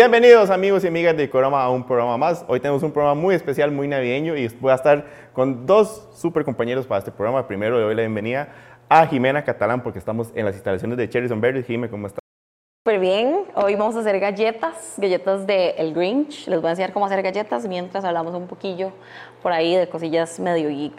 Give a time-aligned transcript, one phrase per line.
[0.00, 2.42] Bienvenidos amigos y amigas de Coroma a un programa más.
[2.48, 5.04] Hoy tenemos un programa muy especial, muy navideño y voy a estar
[5.34, 7.46] con dos super compañeros para este programa.
[7.46, 8.48] Primero le doy la bienvenida
[8.88, 11.66] a Jimena Catalán porque estamos en las instalaciones de Cherries on Berries.
[11.66, 12.18] Jimena, ¿cómo estás?
[12.82, 16.48] Súper bien, hoy vamos a hacer galletas, galletas de El Grinch.
[16.48, 18.92] Les voy a enseñar cómo hacer galletas mientras hablamos un poquillo
[19.42, 20.98] por ahí de cosillas medio geek.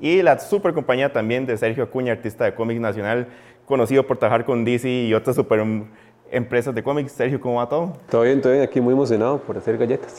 [0.00, 3.28] Y la super compañía también de Sergio Acuña, artista de cómic nacional,
[3.64, 5.60] conocido por trabajar con DC y otras super
[6.30, 7.12] empresas de cómics.
[7.12, 7.92] Sergio, ¿cómo va todo?
[8.08, 8.64] Todo bien, todo bien.
[8.64, 10.16] Aquí muy emocionado por hacer galletas.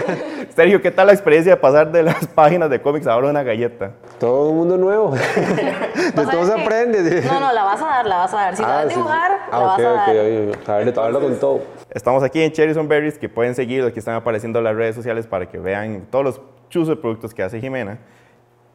[0.54, 3.42] Sergio, ¿qué tal la experiencia de pasar de las páginas de cómics a ahora una
[3.42, 3.92] galleta?
[4.18, 5.10] Todo un mundo nuevo.
[5.14, 7.22] de todo se aprende.
[7.22, 8.56] No, no, la vas a dar, la vas a dar.
[8.56, 10.10] Si la vas a dibujar, ah, la vas a dar.
[10.10, 11.60] Ok, a ver, hablo con todo.
[11.90, 15.26] Estamos aquí en Cherries on Berries, que pueden seguir, aquí están apareciendo las redes sociales
[15.26, 16.40] para que vean todos los
[16.70, 17.98] chuzos de productos que hace Jimena.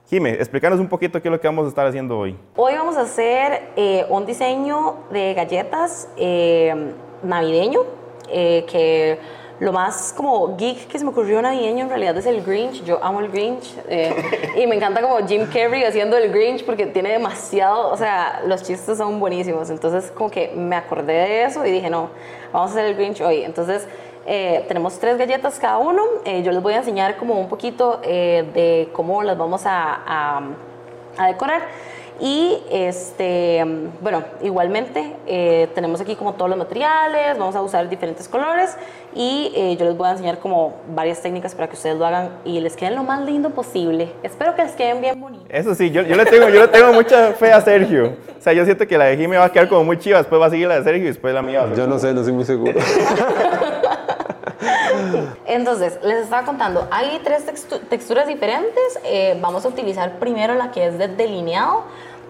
[0.10, 2.34] Jime, explícanos un poquito qué es lo que vamos a estar haciendo hoy.
[2.56, 7.82] Hoy vamos a hacer eh, un diseño de galletas eh, navideño,
[8.30, 9.20] eh, que
[9.60, 12.86] lo más como geek que se me ocurrió navideño en realidad es el Grinch.
[12.86, 13.76] Yo amo el Grinch
[14.56, 18.64] y me encanta como Jim Carrey haciendo el Grinch porque tiene demasiado, o sea, los
[18.64, 19.70] chistes son buenísimos.
[19.70, 22.12] Entonces como que me acordé de eso y dije, no,
[22.54, 23.44] vamos a hacer el Grinch hoy.
[23.44, 23.86] Entonces
[24.30, 26.04] eh, tenemos tres galletas cada uno.
[26.26, 30.42] Eh, yo les voy a enseñar como un poquito eh, de cómo las vamos a,
[31.18, 31.62] a, decorar.
[32.20, 33.64] Y este,
[34.02, 35.14] bueno, igualmente
[35.76, 38.76] tenemos aquí como todos los materiales, vamos a usar diferentes colores
[39.14, 42.60] y yo les voy a enseñar como varias técnicas para que ustedes lo hagan y
[42.60, 44.12] les queden lo más lindo posible.
[44.24, 45.46] Espero que les queden bien bonitos.
[45.48, 48.14] Eso sí, yo, yo, le, tengo, yo le tengo mucha fe a Sergio.
[48.36, 50.42] O sea, yo siento que la de Jimmy va a quedar como muy chiva, después
[50.42, 51.68] va a seguir la de Sergio y después la mía.
[51.76, 52.74] yo no sé, no soy muy seguro.
[55.46, 57.46] Entonces, les estaba contando, hay tres
[57.90, 59.00] texturas diferentes.
[59.04, 61.84] Eh, vamos a utilizar primero la que es de delineado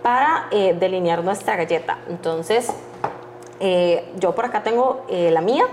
[0.03, 1.97] para eh, delinear nuestra galleta.
[2.09, 2.71] Entonces,
[3.59, 5.65] eh, yo por acá tengo la mía.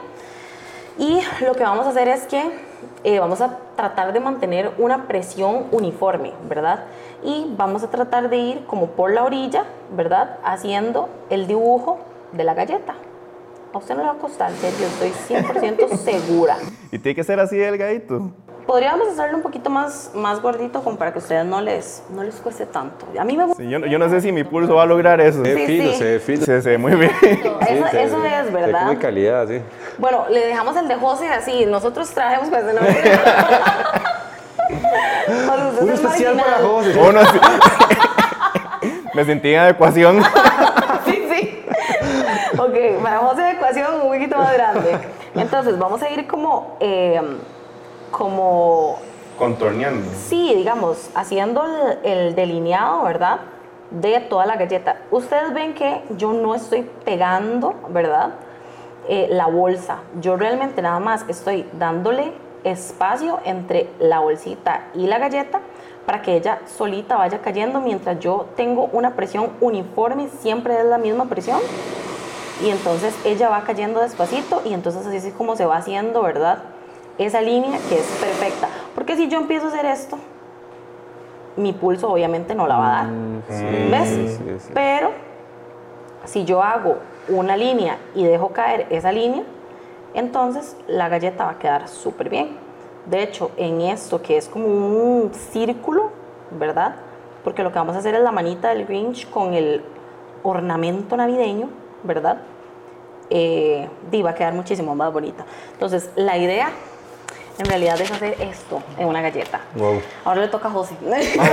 [0.97, 5.67] Y lo que vamos a hacer es que vamos a tratar de mantener una presión
[5.73, 6.85] uniforme, ¿verdad?
[7.23, 10.39] Y vamos a tratar de ir como por la orilla, ¿verdad?
[10.45, 11.99] Haciendo el dibujo
[12.33, 12.95] de la galleta.
[13.75, 16.59] A usted no le va a costar, yo estoy 100% segura.
[16.93, 18.31] ¿Y tiene que ser así delgadito?
[18.69, 22.23] Podríamos hacerlo un poquito más, más gordito como para que a ustedes no les, no
[22.23, 23.05] les cueste tanto.
[23.19, 23.65] A mí me gusta.
[23.65, 25.45] yo, yo, no sé si mi pulso va a lograr eso.
[25.45, 26.47] Se ve fino, se ve fino.
[26.47, 27.11] Se, ve muy bien.
[27.21, 28.87] eso, eso es, ¿verdad?
[28.87, 29.61] muy calidad, sí.
[29.99, 31.67] Bueno, le dejamos el de José así.
[31.67, 32.75] Nosotros trajemos pues de
[35.83, 36.95] Un especial para José.
[39.15, 40.23] me sentí en adecuación.
[42.85, 44.99] Ok, vamos a hacer ecuación un poquito más grande.
[45.35, 47.21] Entonces, vamos a ir como, eh,
[48.11, 48.99] como...
[49.39, 50.09] Contorneando.
[50.29, 51.65] Sí, digamos, haciendo
[52.05, 53.41] el, delineado, ¿verdad?
[53.91, 54.99] De toda la galleta.
[55.11, 58.35] Ustedes ven que yo no estoy pegando, ¿verdad?
[59.09, 59.99] Eh, la bolsa.
[60.21, 65.61] Yo realmente nada más estoy dándole espacio entre la bolsita y la galleta
[66.07, 70.97] para que ella solita vaya cayendo mientras yo tengo una presión uniforme, siempre es la
[70.97, 71.61] misma presión
[72.63, 76.59] y entonces ella va cayendo despacito y entonces así es como se va haciendo, ¿verdad?
[77.19, 78.69] Esa línea que es perfecta.
[78.95, 80.19] Porque si yo empiezo a hacer esto,
[81.57, 83.07] mi pulso obviamente no la va a dar.
[83.07, 84.41] Mm, ¿Ves?
[84.73, 85.11] Pero
[86.25, 86.99] si yo hago
[87.29, 89.43] una línea y dejo caer esa línea,
[90.15, 92.57] entonces la galleta va a quedar súper bien.
[93.07, 96.11] De hecho, en esto que es como un círculo,
[96.53, 96.97] ¿verdad?
[97.43, 99.85] Porque lo que vamos a hacer es la manita del Grinch con el
[100.43, 102.39] ornamento navideño ¿verdad?
[103.31, 103.89] Eh,
[104.25, 105.45] va a quedar muchísimo más bonita.
[105.73, 106.71] Entonces, la idea
[107.59, 109.61] en realidad es hacer esto en una galleta.
[109.77, 110.03] Wow.
[110.25, 110.97] Ahora le toca a José.
[111.39, 111.49] Ah,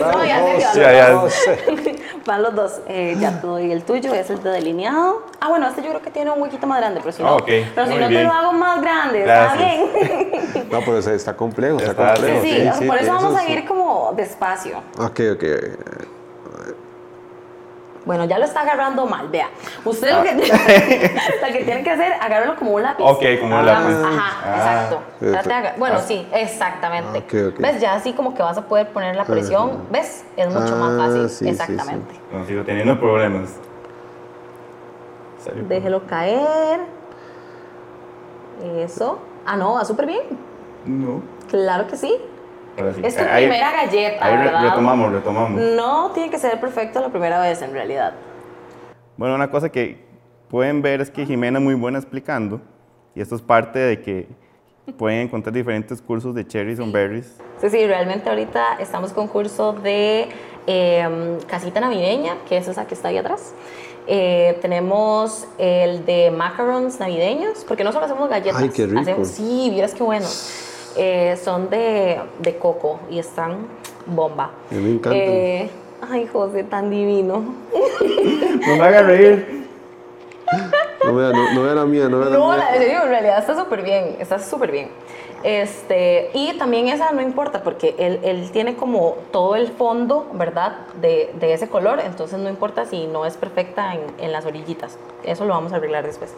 [0.12, 1.24] no, ya, ya,
[2.26, 2.80] Van los dos.
[2.88, 5.24] Eh, ya todo y el tuyo es el de delineado.
[5.40, 7.86] Ah, bueno, este yo creo que tiene un huequito más grande, pero si no, pero
[7.86, 10.68] si no te lo hago más grande, está bien.
[10.70, 12.42] no, pero está complejo, está, complejo.
[12.42, 14.78] Sí, sí, por eso vamos a ir como despacio.
[14.98, 15.44] Ok, ok.
[18.06, 19.50] Bueno, ya lo está agarrando mal, vea.
[19.84, 23.02] Usted lo, que, lo que tiene que hacer, agárralo como un lápiz.
[23.02, 23.94] Ok, como un lápiz.
[23.94, 25.72] Ajá, ah, exacto.
[25.76, 27.24] bueno, sí, exactamente.
[27.58, 27.80] ¿Ves?
[27.80, 29.88] Ya así como que vas a poder poner la presión.
[29.90, 30.24] ¿Ves?
[30.36, 31.48] Es mucho más ah, fácil.
[31.48, 32.14] exactamente.
[32.32, 33.56] No sigo teniendo problemas.
[35.68, 36.80] Déjelo caer.
[38.78, 39.18] Eso.
[39.44, 40.22] Ah, no, va súper bien.
[40.84, 41.22] No.
[41.50, 42.16] Claro que sí.
[42.76, 44.62] Es tu primera galleta, ahí ¿verdad?
[44.70, 45.60] retomamos, retomamos.
[45.60, 48.12] No tiene que ser perfecto la primera vez, en realidad.
[49.16, 50.04] Bueno, una cosa que
[50.48, 52.60] pueden ver es que Jimena es muy buena explicando,
[53.14, 54.28] y esto es parte de que
[54.98, 57.36] pueden encontrar diferentes cursos de Cherries on Berries.
[57.60, 60.28] Sí, sí, realmente ahorita estamos con curso de
[60.66, 63.54] eh, casita navideña, que es esa que está ahí atrás.
[64.08, 68.62] Eh, tenemos el de macarons navideños, porque no solo hacemos galletas.
[68.62, 69.00] Ay, qué rico.
[69.00, 70.26] hacemos- sí, vieras qué bueno.
[70.96, 73.66] Eh, son de, de coco y están
[74.06, 74.50] bomba.
[74.70, 75.12] Me encantan.
[75.14, 75.70] Eh,
[76.10, 77.54] ay, José, tan divino.
[78.66, 79.66] No me haga reír.
[81.04, 82.68] No vea, no, no vea la mía, no vea la No, mía.
[82.78, 84.88] serio, en realidad está súper bien, está súper bien.
[85.44, 90.78] Este, y también esa no importa porque él, él tiene como todo el fondo, ¿verdad?
[91.00, 94.98] De, de ese color, entonces no importa si no es perfecta en, en las orillitas.
[95.22, 96.34] Eso lo vamos a arreglar después.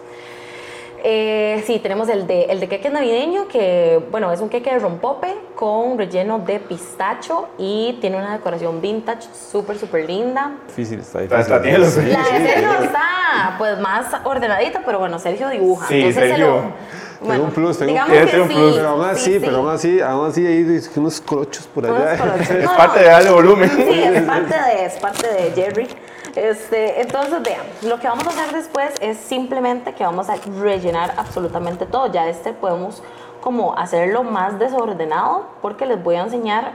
[1.04, 4.78] Eh, sí, tenemos el de, el de queque navideño, que bueno, es un queque de
[4.80, 10.52] rompope con relleno de pistacho y tiene una decoración vintage súper, súper linda.
[10.66, 11.50] Difícil, está difícil.
[11.50, 15.86] La de Sergio está pues más ordenadita, pero bueno, Sergio dibuja.
[15.86, 16.46] Sí, entonces se Sergio.
[16.46, 16.98] lo-
[17.32, 18.30] Tengo un plus, tengo un digamos plus.
[18.30, 18.74] que un sí, plus.
[18.76, 19.38] Pero aún así, sí, sí.
[19.44, 22.16] pero aún así, aún así hay unos crochos por Unos allá.
[22.18, 22.50] colochos.
[22.50, 23.04] Es No, parte no.
[23.04, 23.70] de darle volumen.
[23.70, 25.88] Sí, es parte de, es parte de Jerry.
[26.38, 31.14] Este, entonces, vean, lo que vamos a hacer después es simplemente que vamos a rellenar
[31.16, 32.12] absolutamente todo.
[32.12, 33.02] Ya este podemos
[33.40, 36.72] como hacerlo más desordenado porque les voy a enseñar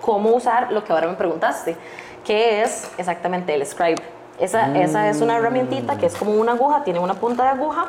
[0.00, 1.76] cómo usar lo que ahora me preguntaste,
[2.24, 4.02] que es exactamente el scribe.
[4.38, 7.86] Esa, esa es una herramientita que es como una aguja, tiene una punta de aguja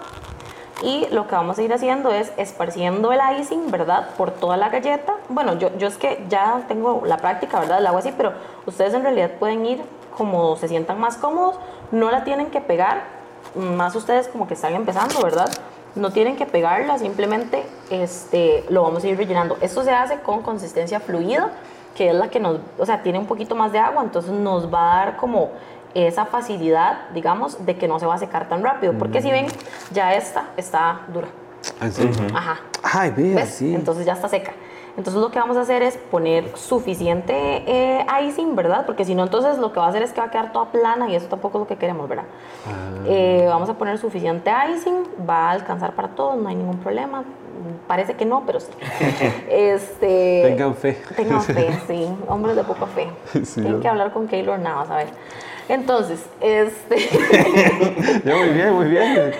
[0.83, 4.09] y lo que vamos a ir haciendo es esparciendo el icing, ¿verdad?
[4.17, 5.13] Por toda la galleta.
[5.29, 7.81] Bueno, yo, yo es que ya tengo la práctica, ¿verdad?
[7.81, 8.33] Lo hago así, pero
[8.65, 9.81] ustedes en realidad pueden ir
[10.17, 11.55] como se sientan más cómodos.
[11.91, 13.03] No la tienen que pegar,
[13.55, 15.49] más ustedes como que están empezando, ¿verdad?
[15.95, 19.57] No tienen que pegarla, simplemente este, lo vamos a ir rellenando.
[19.61, 21.51] Esto se hace con consistencia fluida,
[21.95, 24.73] que es la que nos, o sea, tiene un poquito más de agua, entonces nos
[24.73, 25.51] va a dar como
[25.93, 28.93] esa facilidad, digamos, de que no se va a secar tan rápido.
[28.93, 29.47] Porque si ven,
[29.91, 31.27] ya esta está dura.
[31.81, 32.27] ¿En serio?
[32.33, 32.59] Ajá.
[32.81, 33.49] Ay, ¿Ves?
[33.49, 33.73] sí.
[33.73, 34.53] Entonces ya está seca.
[34.95, 38.85] Entonces lo que vamos a hacer es poner suficiente eh, icing, ¿verdad?
[38.85, 40.71] Porque si no, entonces lo que va a hacer es que va a quedar toda
[40.71, 42.25] plana y eso tampoco es lo que queremos, ¿verdad?
[42.67, 43.03] Ah.
[43.07, 47.23] Eh, vamos a poner suficiente icing, va a alcanzar para todos, no hay ningún problema.
[47.87, 48.71] Parece que no, pero sí.
[49.49, 51.01] este, Tengan fe.
[51.15, 52.07] Tengan fe, sí.
[52.27, 53.09] Hombres de poca fe.
[53.43, 55.07] Sí, Tienen que hablar con Keylor Navas, a ver.
[55.69, 56.97] Entonces, este...
[58.25, 59.33] Ya, muy bien, muy bien.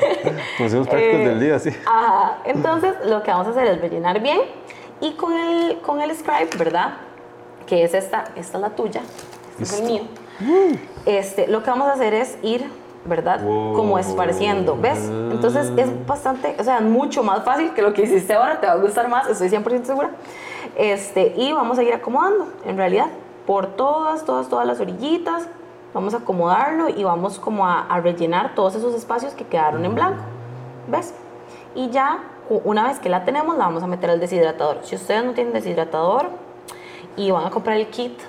[0.58, 1.70] Consejos prácticos Eh, del día, sí.
[1.86, 2.38] Ajá.
[2.46, 4.40] Entonces, lo que vamos a hacer es rellenar bien
[5.02, 6.94] y con el, con el scribe, ¿verdad?
[7.68, 9.02] Que es esta, esta es la tuya,
[9.60, 10.04] este es el mío.
[11.06, 12.70] Este, lo que vamos a hacer es ir,
[13.06, 13.42] ¿verdad?
[13.42, 15.00] Como esparciendo, ¿ves?
[15.32, 18.74] Entonces es bastante, o sea, mucho más fácil que lo que hiciste ahora, te va
[18.74, 20.10] a gustar más, estoy 100% segura.
[20.76, 23.08] Este, y vamos a ir acomodando, en realidad,
[23.46, 25.48] por todas, todas, todas las orillitas,
[25.94, 29.96] vamos a acomodarlo y vamos como a, a rellenar todos esos espacios que quedaron en
[29.96, 30.24] blanco,
[30.88, 31.14] ¿ves?
[31.76, 32.20] Y ya,
[32.50, 34.80] una vez que la tenemos, la vamos a meter al deshidratador.
[34.84, 36.30] Si ustedes no tienen deshidratador
[37.16, 38.20] y van a comprar el kit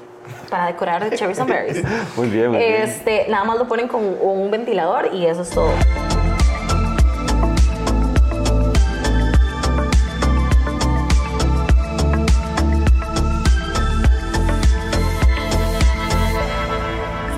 [0.51, 1.85] para decorar de cherries and berries,
[2.17, 2.83] Muy bien, muy bien.
[2.83, 5.71] este, nada más lo ponen con un ventilador y eso es todo.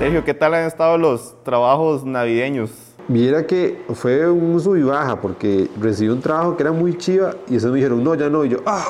[0.07, 2.69] Sergio, ¿qué tal han estado los trabajos navideños?
[3.09, 7.33] Viera que fue un sub y baja porque recibí un trabajo que era muy chiva
[7.49, 8.45] y eso me dijeron, no, ya no.
[8.45, 8.85] Y yo, ah,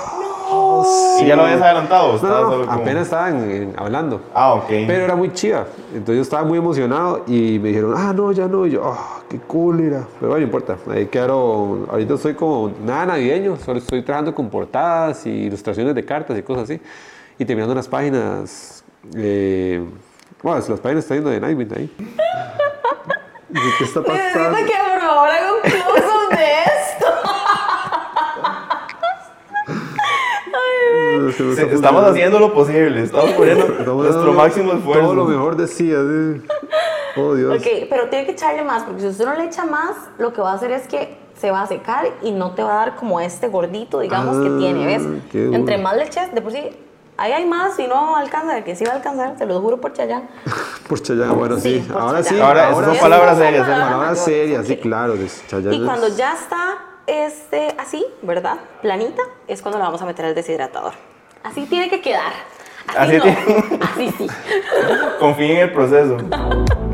[1.20, 2.20] ¿Y ya lo habías adelantado?
[2.22, 4.22] No, no, como- apenas estaban en- hablando.
[4.36, 4.68] Ah, ok.
[4.68, 5.66] Pero era muy chiva.
[5.92, 8.68] Entonces yo estaba muy emocionado y me dijeron, ah, no, ya no.
[8.68, 10.08] Y yo, ah, qué cólera.
[10.20, 10.78] Pero bueno, no importa.
[10.92, 11.88] Ahí quedaron.
[11.90, 13.58] Ahorita estoy como nada navideño.
[13.58, 16.80] Solo estoy trabajando con portadas y ilustraciones de cartas y cosas así.
[17.40, 18.84] Y terminando las páginas.
[19.16, 19.84] Eh,
[20.44, 21.96] bueno, las páginas están yendo de Nightwing ahí.
[23.78, 24.50] ¿Qué está pasando?
[24.52, 27.08] Necesito que por favor haga un close de esto.
[31.56, 35.02] Se- está estamos haciendo lo posible, estamos poniendo Estamos nuestro máximo esfuerzo.
[35.04, 35.92] Todo lo mejor de sí.
[35.94, 36.42] así.
[37.20, 37.58] Oh, Dios.
[37.58, 40.42] Ok, pero tiene que echarle más, porque si usted no le echa más, lo que
[40.42, 42.96] va a hacer es que se va a secar y no te va a dar
[42.96, 45.04] como este gordito, digamos, que Ah, tiene, ¿ves?
[45.34, 46.70] Entre más le eches, de por sí,
[47.18, 49.94] ahí hay más y no alcanza, que sí va a alcanzar, se lo juro por
[49.94, 50.30] Chayán.
[50.88, 51.86] Por Chayanne, bueno, sí.
[51.94, 52.40] Ahora sí.
[52.40, 53.86] Ahora, esas son palabras serias, Palabras hermano.
[53.98, 55.14] Palabras mayores, serias, sí, claro.
[55.18, 58.58] de Chayanne Y es- cuando ya está este, así, ¿verdad?
[58.82, 60.94] Planita, es cuando la vamos a meter al deshidratador.
[61.44, 62.32] Así tiene que quedar.
[62.96, 64.28] Así, Así no, tiene- así sí.
[65.20, 66.18] Confíen en el proceso.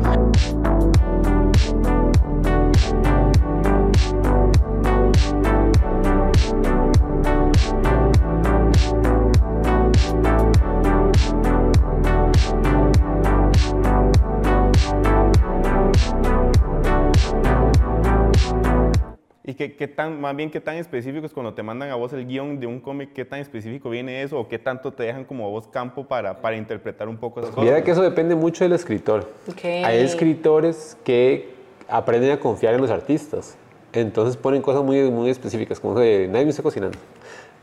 [19.46, 22.10] ¿Y qué ¿qué, qué tan, más bien qué tan específicos cuando te mandan a vos
[22.14, 25.24] el guion de un cómic, qué tan específico viene eso o qué tanto te dejan
[25.24, 27.64] como a vos campo para, para interpretar un poco esas cosas?
[27.64, 29.30] Mira que eso depende mucho del escritor.
[29.46, 29.64] Ok.
[29.84, 31.50] Hay escritores que
[31.88, 33.58] aprenden a confiar en los artistas.
[33.92, 36.98] Entonces ponen cosas muy, muy específicas, como que nadie me está cocinando,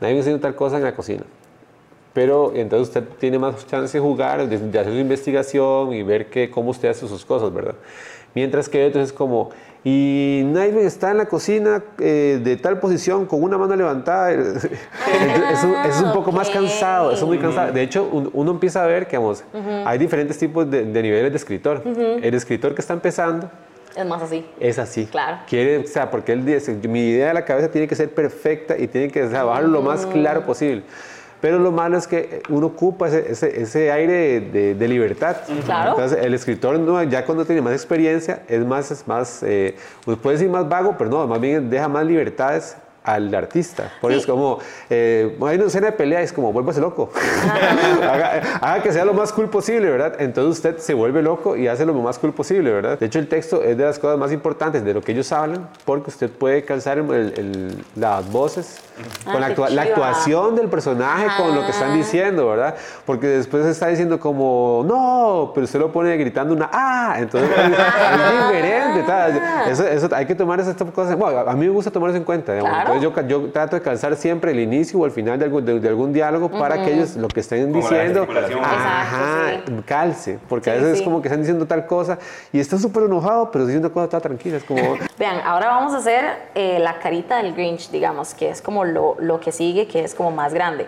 [0.00, 1.24] nadie me está haciendo tal cosa en la cocina.
[2.14, 6.30] Pero entonces usted tiene más chance de jugar, de, de hacer su investigación y ver
[6.30, 7.74] que, cómo usted hace sus cosas, ¿verdad?
[8.34, 9.50] Mientras que otros es como,
[9.84, 14.32] y Nightwing está en la cocina eh, de tal posición con una mano levantada.
[14.32, 14.70] Entonces,
[15.52, 16.54] eso, eso es un poco más ok.
[16.54, 17.72] cansado, eso es muy cansado.
[17.72, 19.42] De hecho, un- uno empieza a ver que vamos,
[19.84, 21.82] hay diferentes tipos de, de niveles de escritor.
[21.84, 23.50] El escritor que está empezando
[23.96, 24.46] Es más así.
[24.60, 25.06] es así.
[25.06, 25.38] Claro.
[25.48, 28.78] Quiere, o sea, porque él dice, mi idea de la cabeza tiene que ser perfecta
[28.78, 30.84] y tiene que o sea, bajarlo lo más claro posible.
[31.42, 35.36] Pero lo malo es que uno ocupa ese, ese, ese aire de, de- de libertad.
[35.66, 35.90] Claro.
[35.90, 40.16] Entonces, el escritor no, ya cuando tiene más experiencia es más, es más eh, pues
[40.18, 43.92] puede decir más vago, pero no, más bien deja más libertades al artista.
[44.00, 47.10] Por eso es como, eh, hay una escena de pelea, es como, vuélvase loco.
[48.02, 50.14] haga, haga que sea lo más cool posible, ¿verdad?
[50.20, 52.98] Entonces usted se vuelve loco y hace lo más cool posible, ¿verdad?
[52.98, 55.68] De hecho, el texto es de las cosas más importantes de lo que ellos hablan,
[55.84, 58.80] porque usted puede calzar el- el- las voces
[59.26, 61.94] Ah, con la, qué actua- la actuación del personaje, con lo que están Ah.
[61.96, 62.74] diciendo, ¿verdad?
[63.06, 68.46] Porque después está diciendo como, no, pero usted lo pone gritando una, ah, entonces es,
[68.46, 69.02] diferente.
[69.06, 69.42] tal.
[69.68, 71.16] Eso, eso hay que tomar esas cosas.
[71.16, 72.52] Bueno, a a mí me gusta tomar eso en cuenta.
[72.52, 72.72] digamos.
[72.72, 72.91] Claro.
[72.94, 75.80] Entonces yo, yo trato de calzar siempre el inicio o el final de algún, de,
[75.80, 78.26] de algún diálogo para que ellos lo que estén Como diciendo,
[78.62, 80.38] ajá, Exacto, calce.
[80.48, 81.04] Porque a Sí, veces es sí.
[81.04, 82.18] como que están diciendo tal cosa
[82.52, 84.56] y está súper enojado, pero diciendo cosas toda tranquila.
[84.56, 88.60] Es como, Vean, ahora vamos a hacer eh, la carita del Grinch, digamos, que es
[88.62, 90.86] como lo, lo que sigue, que es como más grande.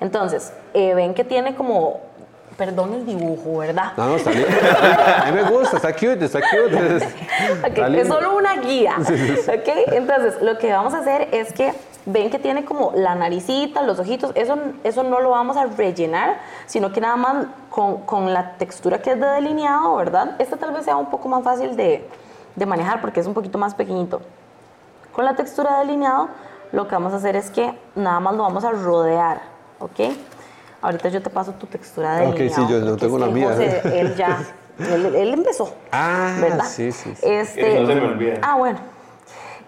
[0.00, 2.00] Entonces, eh, ven que tiene como,
[2.56, 3.92] perdón el dibujo, ¿verdad?
[3.96, 4.46] no, no, está bien.
[5.24, 6.96] A mí me gusta, está cute, está cute.
[6.96, 8.14] Es lindo.
[8.14, 8.96] solo una guía.
[8.98, 9.68] ¿ok?
[9.92, 11.72] Entonces, lo que vamos a hacer es que
[12.06, 16.38] ven que tiene como la naricita, los ojitos, eso, eso no lo vamos a rellenar,
[16.66, 20.36] sino que nada más con, con la textura que es de delineado, ¿verdad?
[20.38, 22.08] Este tal vez sea un poco más fácil de,
[22.54, 24.22] de manejar porque es un poquito más pequeñito.
[25.12, 26.28] Con la textura de delineado,
[26.72, 29.40] lo que vamos a hacer es que nada más lo vamos a rodear,
[29.80, 30.00] ¿ok?
[30.86, 33.48] Ahorita yo te paso tu textura de Ok, sí, yo no tengo la mía.
[33.48, 34.38] José, él ya,
[34.78, 36.64] él, él empezó, Ah, ¿verdad?
[36.64, 37.26] sí, sí, sí.
[37.28, 38.34] Este, No se me olvida.
[38.42, 38.78] Ah, bueno.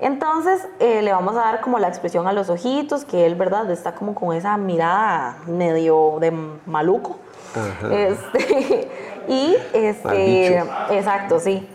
[0.01, 3.69] Entonces eh, le vamos a dar como la expresión a los ojitos, que él, ¿verdad?
[3.73, 6.31] Está como con esa mirada medio de
[6.67, 7.17] maluco.
[7.53, 7.93] Ajá.
[7.93, 8.89] Este,
[9.29, 10.59] y este,
[10.91, 11.69] exacto, sí.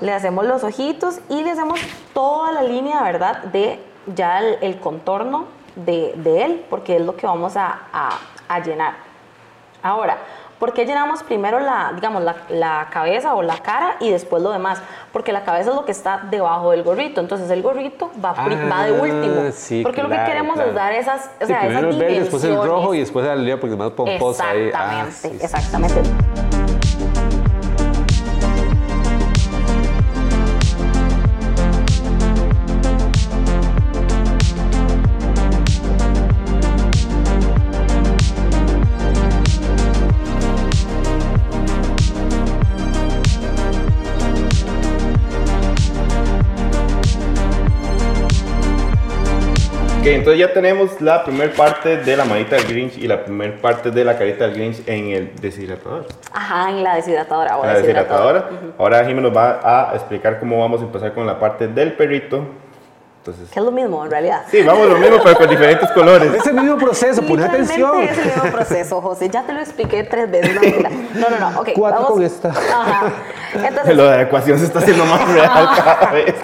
[0.00, 1.78] Le hacemos los ojitos y le hacemos
[2.12, 3.44] toda la línea, ¿verdad?
[3.44, 3.78] De
[4.16, 5.44] ya el, el contorno
[5.76, 8.94] de, de él, porque es lo que vamos a, a- a llenar.
[9.82, 10.18] Ahora,
[10.58, 14.50] ¿por qué llenamos primero la, digamos, la, la cabeza o la cara y después lo
[14.50, 14.82] demás?
[15.12, 18.56] Porque la cabeza es lo que está debajo del gorrito, entonces el gorrito va, pri-
[18.68, 19.50] va de Ah, último.
[19.52, 20.70] sí, porque lo que claro, queremos claro.
[20.70, 23.24] es dar esas, o Sí, sea, esas primero el verde, después el rojo y después
[23.26, 24.70] el lila porque es más pomposa ahí.
[24.74, 25.44] Ah, Exactamente, sí.
[25.44, 26.57] exactamente.
[49.98, 53.60] Ok, entonces ya tenemos la primera parte de la manita del Grinch y la primera
[53.60, 56.06] parte de la carita del Grinch en el deshidratador.
[56.32, 58.48] Ajá, en la deshidratadora la deshidratadora.
[58.78, 62.46] Ahora Jimmy nos va a explicar cómo vamos a empezar con la parte del perrito.
[63.28, 64.42] Entonces, Que es lo mismo, en realidad.
[64.50, 66.32] sí, vamos lo mismo, pero con diferentes colores.
[66.34, 68.02] Es el mismo proceso, pon atención.
[68.02, 69.28] es el mismo proceso, José.
[69.28, 70.54] Ya te lo expliqué tres veces.
[71.14, 71.50] No, no, no.
[71.50, 71.60] no.
[71.60, 72.12] Ok, Cuatro vamos.
[72.12, 72.48] con esta.
[72.48, 73.12] Ajá.
[73.54, 76.34] Entonces, Lo de la ecuación se está haciendo más real cada vez.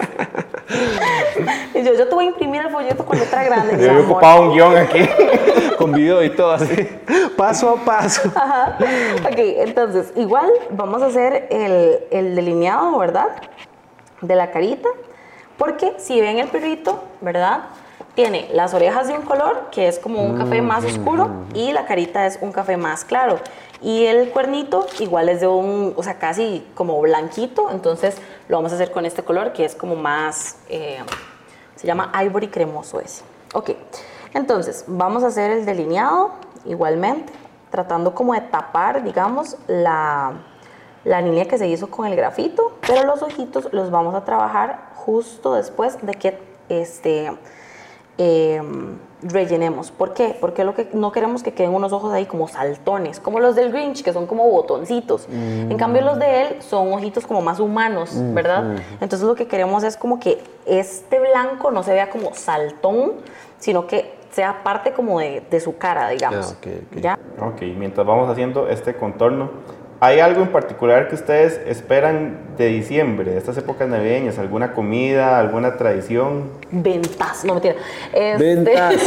[1.75, 3.79] y yo, yo te voy a imprimir el folleto con letra grande.
[3.85, 5.09] Yo he ocupado un guion aquí.
[5.79, 6.89] Con video y todo así.
[7.37, 8.31] Paso a paso.
[8.37, 8.79] Ajá.
[9.25, 13.27] Ok, entonces, igual vamos a hacer el, el delineado, ¿verdad?
[14.21, 14.89] De la carita.
[15.59, 17.65] Porque si ven el perrito, ¿verdad?
[18.15, 21.85] Tiene las orejas de un color, que es como un café más oscuro, y la
[21.85, 23.39] carita es un café más claro.
[23.81, 28.17] Y el cuernito igual es de un, o sea, casi como blanquito, entonces
[28.49, 30.99] lo vamos a hacer con este color, que es como más, eh,
[31.77, 33.23] se llama ivory cremoso ese.
[33.53, 33.73] Ok,
[34.33, 36.33] entonces vamos a hacer el delineado
[36.65, 37.33] igualmente,
[37.71, 40.35] tratando como de tapar, digamos, la,
[41.05, 44.91] la línea que se hizo con el grafito, pero los ojitos los vamos a trabajar
[44.95, 47.31] justo después de que este,
[48.19, 48.63] eh,
[49.23, 49.91] rellenemos.
[49.91, 50.37] ¿Por qué?
[50.41, 53.73] Porque lo que no queremos que queden unos ojos ahí como saltones, como los del
[53.73, 55.27] Grinch, que son como botoncitos.
[55.31, 58.77] En cambio, los de él son ojitos como más humanos, ¿verdad?
[59.01, 63.13] Entonces, lo que queremos es como que este blanco no se vea como saltón,
[63.59, 66.57] sino que sea parte como de, de su cara, digamos.
[66.65, 66.69] Ah.
[66.97, 67.19] ¿Ya?
[67.41, 69.51] Ok, mientras vamos haciendo este contorno,
[70.05, 74.39] ¿hay algo en particular que ustedes esperan de diciembre, de estas épocas navideñas?
[74.39, 76.51] ¿Alguna comida, alguna tradición?
[76.71, 77.77] Ventas, no mentira.
[78.13, 78.95] Este, Ventas.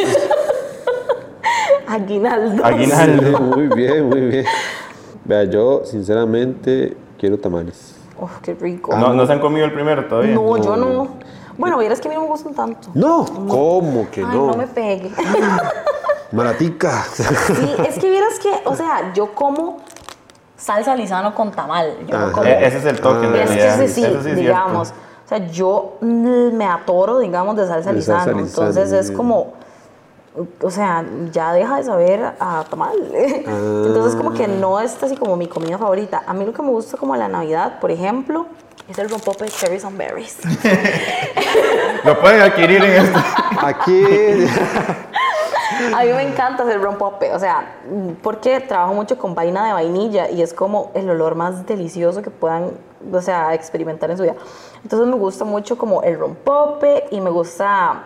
[1.88, 2.66] Aguinaldo.
[2.66, 3.40] Aguinaldo.
[3.40, 4.46] muy bien, muy bien.
[5.24, 7.96] Vea, yo sinceramente quiero tamales.
[8.20, 8.98] Uf, qué rico.
[8.98, 10.34] ¿No, ¿No se han comido el primero todavía?
[10.34, 11.10] No, yo no.
[11.60, 12.90] Bueno, vieras que a mí no me gustan tanto.
[12.96, 14.48] No, ¿cómo que Ay, no?
[14.48, 15.12] no me pegue.
[16.32, 17.04] Maratica.
[17.14, 17.24] Sí,
[17.88, 19.78] es que vieras que, o sea, yo como
[20.58, 21.94] salsa lisano con tamal.
[22.08, 22.34] Yo no Ajá.
[22.34, 22.46] como.
[22.48, 23.44] E- ese es el toque, Ah.
[23.44, 24.90] Es que ese sí, Eso sí digamos.
[24.90, 25.04] cierto.
[25.26, 28.42] O sea, yo mm, me atoro, digamos, de salsa De salsa lisano.
[28.42, 29.18] Lizano, Entonces es bien.
[29.18, 29.54] como,
[30.62, 32.96] o sea, ya deja de saber a tamal.
[33.14, 36.24] Entonces como que no es así como mi comida favorita.
[36.26, 38.46] A mí lo que me gusta como la Navidad, por ejemplo,
[38.88, 40.38] es el rompope de cherries and berries.
[42.06, 43.20] Lo pueden adquirir en esto.
[43.62, 44.02] Aquí.
[45.96, 47.76] A mí me encanta hacer rompope, o sea,
[48.22, 52.30] porque trabajo mucho con vaina de vainilla y es como el olor más delicioso que
[52.30, 52.72] puedan,
[53.12, 54.36] o sea, experimentar en su vida.
[54.84, 58.04] Entonces me gusta mucho como el rompope y me gusta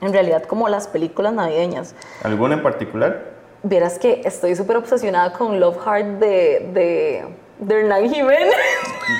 [0.00, 1.94] en realidad como las películas navideñas.
[2.22, 3.38] ¿Alguna en particular?
[3.62, 7.24] Vieras que estoy súper obsesionada con Love Heart de, de,
[7.58, 8.54] de Hernán Jiménez.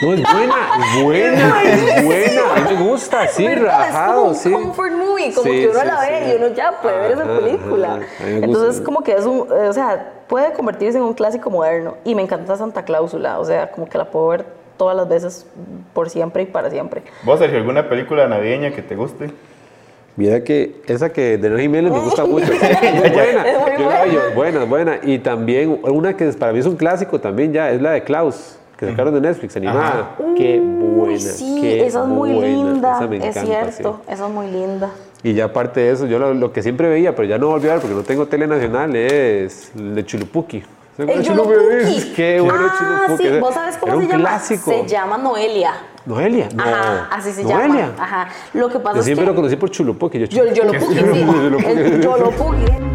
[0.03, 2.43] No, es buena, es buena, es buena.
[2.55, 3.79] A mí me gusta, sí, ¿Verdad?
[3.79, 6.31] rajado, es como un comfort movie, como Sí, que uno sí, la ve sí.
[6.33, 7.89] y uno ya puede ver esa Ajá, película.
[7.95, 8.29] ajá.
[8.29, 11.97] Entonces, como que es un, eh, o sea, puede convertirse en un clásico moderno.
[12.05, 14.45] Y me encanta Santa Cláusula, o sea, como que la puedo ver
[14.77, 15.47] todas las veces
[15.93, 17.03] por siempre y para siempre.
[17.25, 19.31] ¿Vos, Sergio, alguna película navideña que te guste?
[20.19, 22.53] Mira que esa que de Jiménez me gusta mucho.
[22.53, 23.49] Es buena.
[23.49, 24.01] Es muy Yo buena.
[24.01, 24.99] hallo, buena, buena.
[25.05, 28.57] Y también una que para mí es un clásico también ya, es la de Klaus,
[28.77, 30.17] que sacaron de Netflix, animada.
[30.37, 31.13] Qué buena.
[31.15, 32.47] Uy, sí, qué esa es muy buena.
[32.49, 34.13] linda, Esa me es encanta, cierto, sí.
[34.13, 34.91] esa es muy linda.
[35.23, 37.69] Y ya aparte de eso, yo lo, lo que siempre veía, pero ya no volví
[37.69, 40.65] a ver porque no tengo tele nacional, es el de Chulupuki.
[40.99, 42.13] El Yolopuki.
[42.17, 43.29] Qué bueno Ah, Chulupuki.
[43.35, 44.25] sí, ¿vos sabes cómo Era se un llama?
[44.31, 44.71] clásico.
[44.73, 45.73] Se llama Noelia.
[46.09, 46.49] Noelia.
[46.55, 46.63] No.
[46.65, 47.89] Ajá, así se Noelia.
[47.89, 48.03] llama.
[48.03, 48.29] Ajá.
[48.55, 50.19] Lo que pasa Yo es siempre que lo conocí por Chulupuki.
[50.19, 51.27] Yo, yo el Yolopuki, sí.
[51.67, 52.88] El Yolopuki.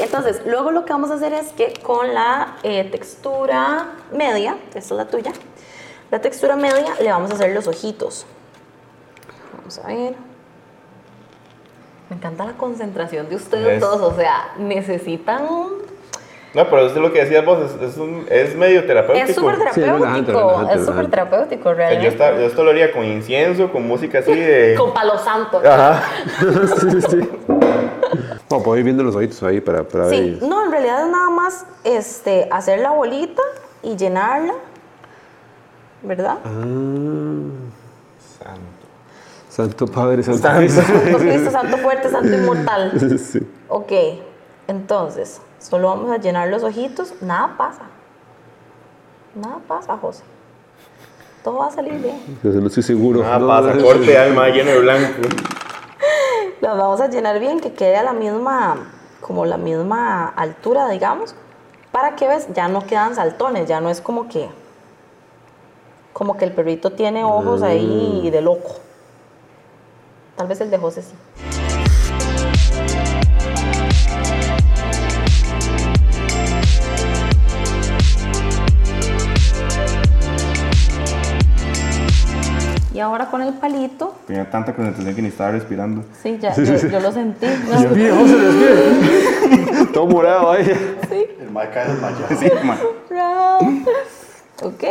[0.00, 4.78] Entonces, luego lo que vamos a hacer es que con la eh, textura media, esta
[4.78, 5.32] es la tuya,
[6.10, 8.26] la textura media le vamos a hacer los ojitos.
[9.56, 10.14] Vamos a ver.
[12.10, 15.46] Me encanta la concentración de ustedes Es- todos, o sea, necesitan...
[16.54, 19.26] No, pero eso es lo que decías vos, es, es, un- es medio terapéutico.
[19.28, 22.16] Es súper Sí, es relajante, terapéutico, relajante, es súper terapéutico realmente.
[22.18, 24.74] yo, esto lo haría con incienso, con música así de...
[24.78, 25.60] Con palo santo.
[25.64, 26.02] Ajá.
[26.80, 27.28] sí, sí.
[28.48, 30.48] Bueno, puedo ir viendo los ojitos ahí para, para Sí, ver.
[30.48, 33.42] no, en realidad es nada más este, hacer la bolita
[33.82, 34.54] y llenarla,
[36.02, 36.38] ¿verdad?
[38.38, 38.62] Santo.
[39.50, 40.40] Santo Padre, Santo.
[40.40, 43.18] Santo Cristo, Santo Fuerte, Santo Inmortal.
[43.18, 43.40] sí.
[43.68, 43.92] Ok,
[44.66, 47.82] entonces, solo vamos a llenar los ojitos, nada pasa.
[49.34, 50.24] Nada pasa, José.
[51.44, 52.38] Todo va a salir bien.
[52.42, 53.22] Yo no estoy seguro.
[53.22, 55.22] Nada No, pasa, no, corte alma lleno de blanco.
[56.60, 58.90] Las vamos a llenar bien, que quede a la misma,
[59.20, 61.34] como la misma altura, digamos,
[61.92, 64.48] para que ves, ya no quedan saltones, ya no es como que,
[66.12, 68.76] como que el perrito tiene ojos ahí de loco.
[70.36, 71.14] Tal vez el de José sí.
[82.98, 86.02] Y ahora con el palito, Tenía tanta concentración que ni estaba respirando.
[86.20, 87.46] sí, ya, yo, yo lo sentí.
[87.70, 87.78] ¿no?
[87.78, 89.88] Dios mío, José, Dios mío.
[89.94, 90.68] Todo morado ahí.
[91.40, 92.26] El marca desmayado.
[92.36, 92.78] Sí, man.
[94.64, 94.82] Ok.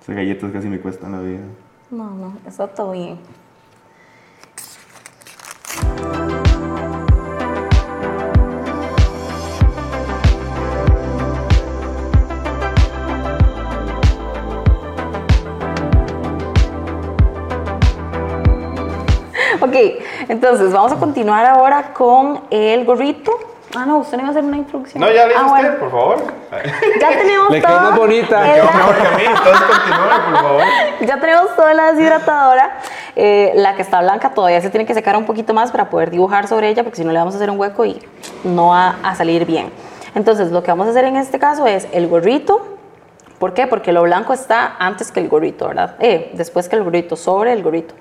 [0.00, 1.42] Esas galletas casi me cuestan la vida.
[1.90, 3.18] No, no, está todo bien.
[19.72, 23.32] Ok, entonces vamos a continuar ahora con el gorrito.
[23.74, 25.00] Ah, no, usted no iba a hacer una introducción.
[25.00, 25.78] No, ya le ah, usted, bueno.
[25.78, 26.22] por favor.
[27.00, 28.54] Ya tenemos Le quedó más bonita.
[28.54, 30.62] el- Qué mejor que a mí, entonces continúe, por favor.
[31.00, 32.78] ya tenemos toda la deshidratadora.
[33.16, 36.10] Eh, la que está blanca todavía se tiene que secar un poquito más para poder
[36.10, 37.98] dibujar sobre ella, porque si no le vamos a hacer un hueco y
[38.44, 39.72] no va a salir bien.
[40.14, 42.66] Entonces, lo que vamos a hacer en este caso es el gorrito.
[43.38, 43.66] ¿Por qué?
[43.66, 45.96] Porque lo blanco está antes que el gorrito, ¿verdad?
[45.98, 47.94] Eh, después que el gorrito, sobre el gorrito.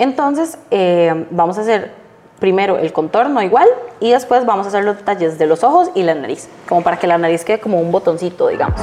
[0.00, 1.92] Entonces, eh, vamos a hacer
[2.38, 3.68] primero el contorno igual
[4.00, 6.96] y después vamos a hacer los detalles de los ojos y la nariz, como para
[6.98, 8.80] que la nariz quede como un botoncito, digamos.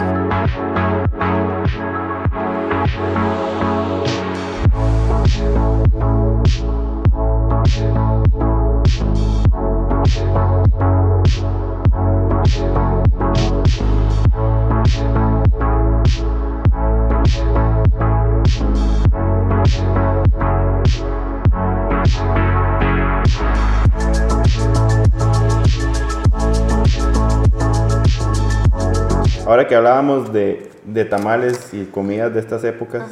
[29.48, 33.04] Ahora que hablábamos de, de tamales y comidas de estas épocas,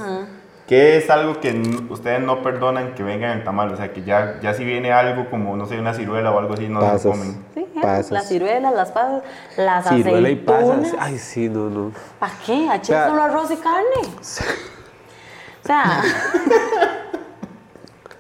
[0.67, 1.53] ¿qué es algo que
[1.89, 3.71] ustedes no perdonan que venga en el tamal?
[3.71, 6.55] O sea, que ya, ya si viene algo como, no sé, una ciruela o algo
[6.55, 7.11] así, no se Pasas.
[7.11, 7.45] comen.
[7.53, 7.79] Sí, ¿eh?
[7.81, 8.11] Pasas.
[8.11, 9.23] las ciruelas, las pasas,
[9.55, 10.93] las Ciruela y pasas.
[10.99, 11.93] Ay, sí, no, no.
[12.19, 12.67] ¿Para qué?
[12.83, 14.01] Sea- es solo arroz y carne.
[14.03, 16.01] O sea,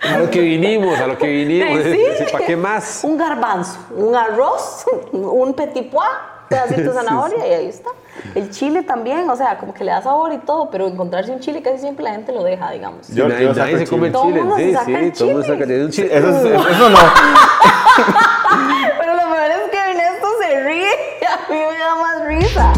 [0.13, 1.83] A lo que vinimos, a lo que vinimos.
[1.83, 1.99] Sí.
[2.31, 3.03] ¿Para qué más?
[3.03, 6.07] un garbanzo, un arroz, un petit pois,
[6.49, 7.89] pedacito de zanahoria y ahí está.
[8.33, 11.39] El chile también, o sea, como que le da sabor y todo, pero encontrarse un
[11.39, 13.07] chile casi siempre la gente lo deja, digamos.
[13.09, 14.39] Yo- nadie nadie se come el Todo chile.
[14.41, 16.09] mundo se Sí, saca sí, el todo el mundo saca el chile.
[16.17, 16.97] Eso, es- eso no.
[18.99, 20.89] Pero lo peor es que Ernesto se ríe
[21.21, 22.73] y a mí me da más risa.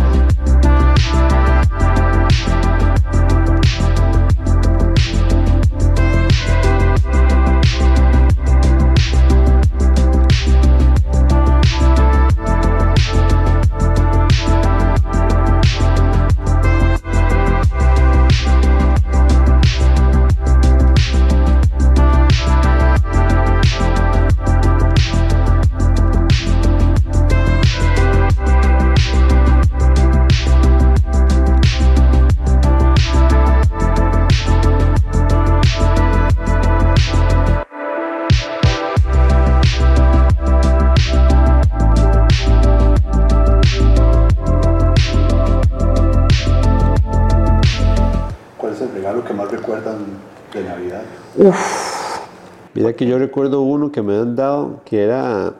[52.97, 55.53] Que yo recuerdo uno que me han dado que era.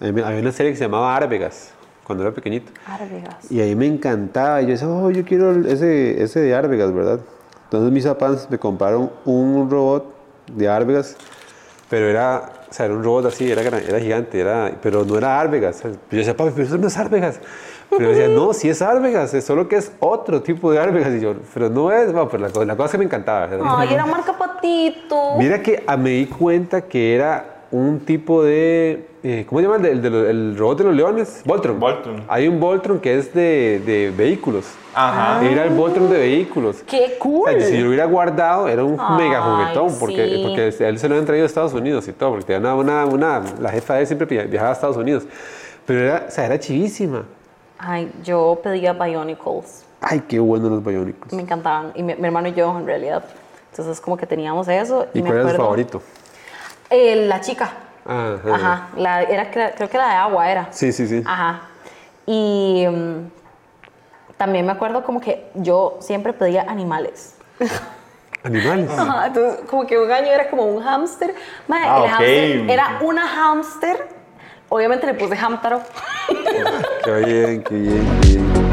[0.00, 1.72] Había una serie que se llamaba Árvegas
[2.04, 2.72] cuando era pequeñito.
[2.86, 3.50] Árvegas.
[3.50, 4.60] Y ahí me encantaba.
[4.60, 7.20] Y yo decía, oh, yo quiero ese, ese de Árvegas, ¿verdad?
[7.64, 10.12] Entonces mis papás me compraron un robot
[10.54, 11.16] de Árvegas,
[11.92, 15.38] pero era, o sea, era un robot así, era, era gigante, era, pero no era
[15.38, 15.82] Árvegas.
[15.82, 17.38] Yo decía, papi, pero eso no es Árvegas.
[17.90, 21.12] Pero yo decía, no, sí es Árvegas, es solo que es otro tipo de Árvegas.
[21.12, 23.46] Y yo, pero no es, bueno, pero la, cosa- la cosa que me encantaba.
[23.78, 25.34] Ay, era marca patito.
[25.36, 29.06] Mira que ah, me di cuenta que era un tipo de.
[29.24, 31.42] eh, ¿Cómo se llama el, de- el el robot de los leones?
[31.44, 31.80] Voltron.
[31.80, 32.22] Voltron.
[32.28, 34.66] Hay un Voltron que es de, de vehículos.
[34.94, 35.42] Ajá.
[35.44, 36.82] Era el Voltron de vehículos.
[36.86, 37.50] ¡Qué O cool!
[37.50, 40.40] sea, si yo lo hubiera guardado, era un Ay, mega juguetón, porque, sí.
[40.42, 43.04] porque a él se lo habían traído a Estados Unidos y todo, porque tenía una,
[43.04, 45.24] una, una- la jefa de él siempre via- viajaba a Estados Unidos.
[45.86, 47.24] Pero era, o sea, era chivísima.
[47.78, 49.84] Ay, yo pedía Bionicles.
[50.00, 51.32] Ay, qué bueno los Bionicles.
[51.32, 51.92] Me encantaban.
[51.94, 53.24] Y mi, mi hermano y yo, en realidad.
[53.70, 55.06] Entonces, como que teníamos eso.
[55.14, 56.02] ¿Y me cuál era su acuerdo- favorito?
[56.92, 57.70] Eh, la chica.
[58.04, 58.38] Ajá.
[58.54, 58.88] Ajá.
[58.96, 60.68] La, era, cre- creo que la de agua era.
[60.70, 61.22] Sí, sí, sí.
[61.24, 61.62] Ajá.
[62.26, 63.30] Y mm,
[64.36, 67.36] también me acuerdo como que yo siempre pedía animales.
[68.44, 68.90] Animales.
[68.90, 71.32] Ajá, Entonces, como que un año era como un hámster.
[71.70, 74.08] Ah, el hámster era una hámster.
[74.68, 75.80] Obviamente le puse hámtaro.
[77.04, 78.71] Qué bien, qué bien, qué bien.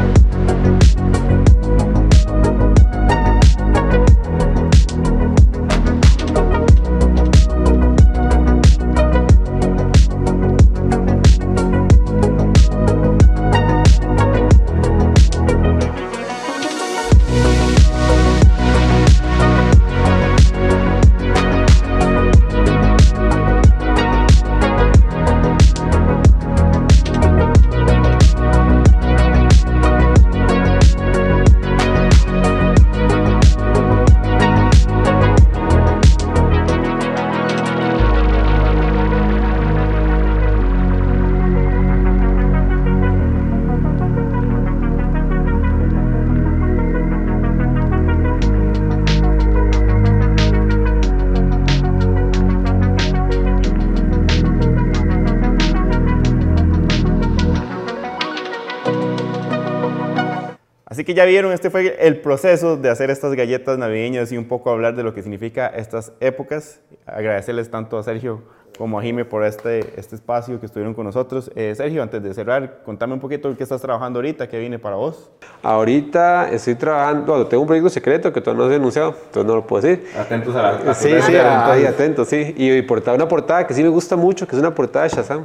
[61.10, 64.70] Que ya vieron, este fue el proceso de hacer estas galletas navideñas y un poco
[64.70, 66.80] hablar de lo que significa estas épocas.
[67.04, 68.44] Agradecerles tanto a Sergio
[68.80, 71.50] como a Jime por este, este espacio que estuvieron con nosotros.
[71.54, 74.96] Eh, Sergio, antes de cerrar, contame un poquito qué estás trabajando ahorita, qué viene para
[74.96, 75.30] vos.
[75.62, 79.56] Ahorita estoy trabajando, bueno, tengo un proyecto secreto que todavía no he denunciado, entonces no
[79.56, 80.08] lo puedo decir.
[80.18, 80.68] Atentos a la...
[80.92, 81.88] a Sí, sí, reacción, ahí entonces.
[81.94, 82.54] atento, sí.
[82.56, 85.10] Y, y portada, una portada que sí me gusta mucho, que es una portada de
[85.10, 85.44] Shazam.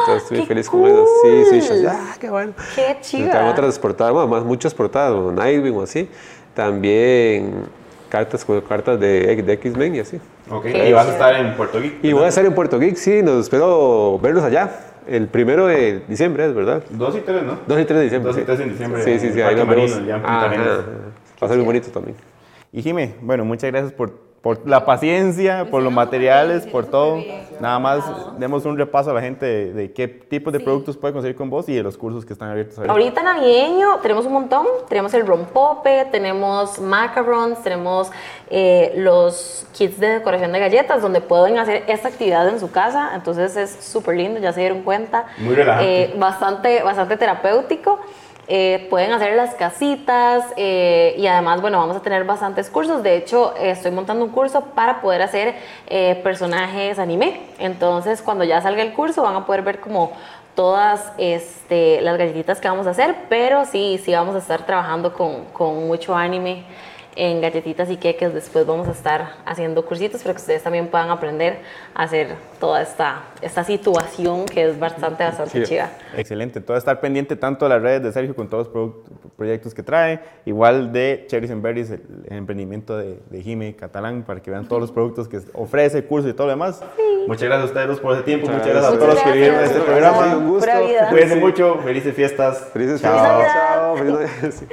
[0.00, 1.04] Entonces estoy ¡Qué feliz con eso.
[1.22, 1.60] Sí, sí!
[1.60, 1.96] Shazam.
[2.00, 2.54] Ah, qué bueno.
[2.74, 3.50] Qué Tengo chiva.
[3.50, 6.08] otras portadas, bueno, más muchas portadas, o Nightwing o así.
[6.54, 7.66] También
[8.14, 10.20] cartas, cartas de, de X-Men y así.
[10.48, 11.96] Ok, y vas a estar en Puerto Rico.
[12.00, 14.70] Y voy a estar en Puerto Geek, sí, nos espero verlos allá.
[15.08, 16.84] El primero de diciembre, es verdad.
[16.90, 17.58] Dos y tres, ¿no?
[17.66, 18.28] 2 y 3 de diciembre.
[18.28, 18.46] Dos y sí.
[18.46, 20.00] tres en diciembre Sí, sí, sí, ahí nos vemos.
[20.00, 20.46] Va
[21.40, 22.16] a ser muy bonito también.
[22.72, 24.12] Y Jime, bueno, muchas gracias por,
[24.44, 27.18] por la paciencia, por los materiales, por todo.
[27.60, 28.04] Nada más,
[28.38, 31.48] demos un repaso a la gente de, de qué tipos de productos puede conseguir con
[31.48, 32.92] vos y de los cursos que están abiertos ahorita.
[32.92, 34.66] Ahorita navideño tenemos un montón.
[34.86, 38.10] Tenemos el rompope, tenemos macarons, tenemos
[38.50, 43.12] eh, los kits de decoración de galletas donde pueden hacer esta actividad en su casa.
[43.14, 45.24] Entonces es súper lindo, ya se dieron cuenta.
[45.38, 46.02] Muy relajante.
[46.02, 47.98] Eh, bastante, bastante terapéutico.
[48.46, 53.02] Eh, pueden hacer las casitas eh, y además, bueno, vamos a tener bastantes cursos.
[53.02, 55.54] De hecho, eh, estoy montando un curso para poder hacer
[56.22, 57.40] personajes anime.
[57.58, 60.12] Entonces, cuando ya salga el curso, van a poder ver como
[60.54, 65.12] todas este, las galletitas que vamos a hacer, pero sí, sí vamos a estar trabajando
[65.12, 66.64] con, con mucho anime
[67.16, 68.32] en galletitas y queques.
[68.34, 71.58] Después vamos a estar haciendo cursitos para que ustedes también puedan aprender
[71.94, 75.74] a hacer toda esta, esta situación que es bastante, bastante Sí.
[75.74, 75.90] chiva.
[76.16, 78.92] Excelente, todo estar pendiente tanto de las redes de Sergio con todos los
[79.36, 84.22] proyectos que trae, igual de Cherries and Berries, el, el emprendimiento de, de Jime Catalán,
[84.24, 86.82] para que vean todos los productos que ofrece, cursos y todo lo demás.
[87.26, 89.36] Muchas gracias a ustedes dos por ese tiempo, muchas gracias a todos los que gracias.
[89.36, 90.24] vieron este Muchas programa.
[90.30, 90.70] Sí, un gusto.
[91.10, 92.68] Cuídense mucho, felices fiestas.
[92.72, 93.14] Felices Chao.
[93.14, 93.52] fiestas.
[93.54, 93.96] Chao.
[93.96, 94.28] Navidad.
[94.52, 94.66] Sí.